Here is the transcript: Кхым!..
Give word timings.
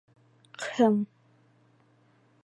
Кхым!.. 0.61 0.95